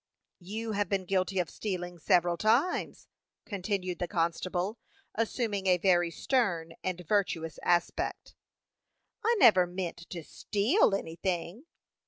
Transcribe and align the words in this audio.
"You 0.39 0.71
have 0.71 0.89
been 0.89 1.05
guilty 1.05 1.37
of 1.37 1.47
stealing 1.47 1.99
several 1.99 2.35
times," 2.35 3.07
continued 3.45 3.99
the 3.99 4.07
constable, 4.07 4.79
assuming 5.13 5.67
a 5.67 5.77
very 5.77 6.09
stern 6.09 6.73
and 6.83 7.05
virtuous 7.07 7.59
aspect. 7.61 8.33
"I 9.23 9.35
never 9.37 9.67
meant 9.67 10.09
to 10.09 10.23
steal 10.23 10.95
anything." 10.95 11.65